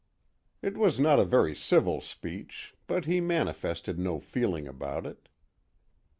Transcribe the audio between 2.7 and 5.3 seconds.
but he manifested no feeling about it.